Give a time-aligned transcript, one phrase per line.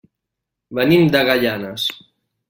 [0.79, 1.85] Venim de Gaianes.